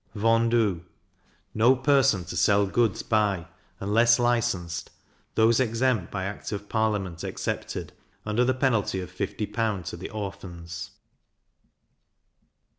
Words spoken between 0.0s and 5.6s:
Vendue no person to sell goods by, unless licensed, those